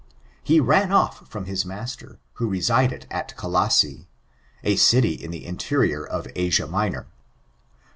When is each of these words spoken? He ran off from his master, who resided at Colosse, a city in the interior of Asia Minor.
He 0.43 0.59
ran 0.59 0.91
off 0.91 1.29
from 1.29 1.45
his 1.45 1.63
master, 1.63 2.17
who 2.41 2.49
resided 2.49 3.05
at 3.11 3.37
Colosse, 3.37 4.07
a 4.63 4.75
city 4.75 5.11
in 5.13 5.29
the 5.29 5.45
interior 5.45 6.03
of 6.03 6.27
Asia 6.35 6.65
Minor. 6.65 7.05